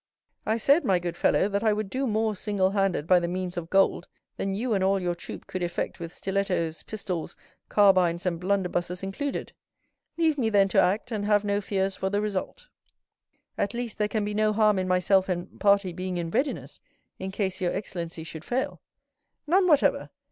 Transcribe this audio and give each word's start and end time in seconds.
"I 0.47 0.57
said, 0.57 0.83
my 0.83 0.97
good 0.97 1.15
fellow, 1.15 1.47
that 1.47 1.63
I 1.63 1.73
would 1.73 1.87
do 1.87 2.07
more 2.07 2.35
single 2.35 2.71
handed 2.71 3.05
by 3.05 3.19
the 3.19 3.27
means 3.27 3.55
of 3.55 3.69
gold 3.69 4.07
than 4.35 4.55
you 4.55 4.73
and 4.73 4.83
all 4.83 4.99
your 4.99 5.13
troop 5.13 5.45
could 5.45 5.61
effect 5.61 5.99
with 5.99 6.11
stilettos, 6.11 6.81
pistols, 6.81 7.35
carbines, 7.69 8.25
and 8.25 8.41
blunderbusses 8.41 9.03
included. 9.03 9.53
Leave 10.17 10.39
me, 10.39 10.49
then, 10.49 10.67
to 10.69 10.81
act, 10.81 11.11
and 11.11 11.25
have 11.25 11.45
no 11.45 11.61
fears 11.61 11.95
for 11.95 12.09
the 12.09 12.19
result." 12.19 12.67
"At 13.59 13.75
least, 13.75 13.99
there 13.99 14.07
can 14.07 14.25
be 14.25 14.33
no 14.33 14.53
harm 14.53 14.79
in 14.79 14.87
myself 14.87 15.29
and 15.29 15.59
party 15.59 15.93
being 15.93 16.17
in 16.17 16.31
readiness, 16.31 16.79
in 17.19 17.29
case 17.29 17.61
your 17.61 17.71
excellency 17.71 18.23
should 18.23 18.43
fail." 18.43 18.81
"None 19.45 19.67
whatever. 19.67 20.09